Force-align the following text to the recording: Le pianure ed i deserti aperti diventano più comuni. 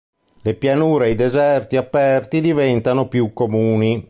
Le 0.45 0.55
pianure 0.55 1.09
ed 1.09 1.13
i 1.13 1.15
deserti 1.17 1.77
aperti 1.77 2.41
diventano 2.41 3.07
più 3.07 3.33
comuni. 3.33 3.99